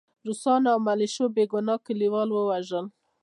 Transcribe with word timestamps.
روسانو 0.27 0.67
او 0.73 0.79
ملیشو 0.87 1.25
بې 1.35 1.43
ګناه 1.51 1.83
کلیوال 1.85 2.29
ووژل 2.31 2.85